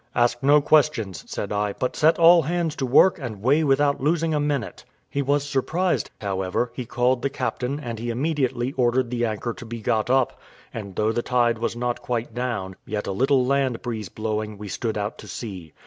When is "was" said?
5.21-5.47, 11.59-11.75